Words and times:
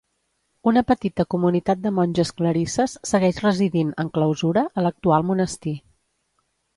Una 0.69 0.81
petita 0.91 1.25
comunitat 1.33 1.83
de 1.83 1.91
monges 1.97 2.31
clarisses 2.39 2.95
segueix 3.09 3.41
residint, 3.47 3.91
en 4.05 4.09
clausura, 4.15 4.65
a 4.83 4.87
l'actual 4.87 5.27
monestir. 5.29 5.75